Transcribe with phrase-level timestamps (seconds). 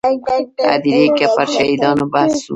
[0.69, 2.45] هدیرې کې پر شهیدانو بحث و.